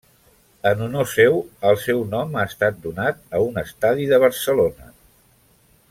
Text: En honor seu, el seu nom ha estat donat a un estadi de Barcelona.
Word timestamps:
En 0.69 0.79
honor 0.85 1.09
seu, 1.11 1.37
el 1.71 1.77
seu 1.83 2.01
nom 2.15 2.33
ha 2.39 2.47
estat 2.53 2.81
donat 2.87 3.21
a 3.37 3.43
un 3.51 3.63
estadi 3.67 4.09
de 4.15 4.21
Barcelona. 4.25 4.91